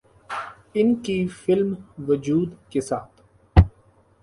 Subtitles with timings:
[0.73, 1.73] ان کی فلم
[2.07, 3.21] ’وجود‘ کے ساتھ